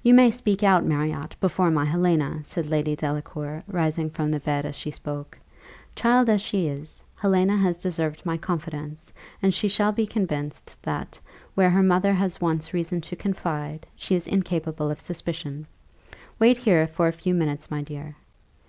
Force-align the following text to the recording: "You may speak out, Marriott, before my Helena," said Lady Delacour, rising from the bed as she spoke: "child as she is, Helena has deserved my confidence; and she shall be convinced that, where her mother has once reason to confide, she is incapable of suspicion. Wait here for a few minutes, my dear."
"You 0.00 0.14
may 0.14 0.30
speak 0.30 0.62
out, 0.62 0.84
Marriott, 0.84 1.34
before 1.40 1.72
my 1.72 1.84
Helena," 1.84 2.38
said 2.44 2.66
Lady 2.68 2.94
Delacour, 2.94 3.64
rising 3.66 4.10
from 4.10 4.30
the 4.30 4.38
bed 4.38 4.64
as 4.64 4.76
she 4.76 4.92
spoke: 4.92 5.36
"child 5.96 6.28
as 6.28 6.40
she 6.40 6.68
is, 6.68 7.02
Helena 7.16 7.56
has 7.56 7.82
deserved 7.82 8.24
my 8.24 8.36
confidence; 8.36 9.12
and 9.42 9.52
she 9.52 9.66
shall 9.66 9.90
be 9.90 10.06
convinced 10.06 10.70
that, 10.82 11.18
where 11.56 11.70
her 11.70 11.82
mother 11.82 12.12
has 12.14 12.40
once 12.40 12.72
reason 12.72 13.00
to 13.00 13.16
confide, 13.16 13.86
she 13.96 14.14
is 14.14 14.28
incapable 14.28 14.88
of 14.88 15.00
suspicion. 15.00 15.66
Wait 16.38 16.58
here 16.58 16.86
for 16.86 17.08
a 17.08 17.12
few 17.12 17.34
minutes, 17.34 17.68
my 17.68 17.82
dear." 17.82 18.14